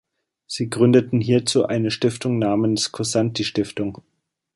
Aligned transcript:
Sie 0.47 0.67
gründeten 0.67 1.21
hierzu 1.21 1.67
eine 1.67 1.91
Stiftung 1.91 2.39
namens 2.39 2.91
Cosanti-Stiftung. 2.91 4.01